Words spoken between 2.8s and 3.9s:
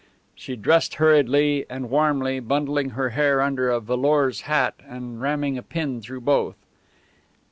her hair under a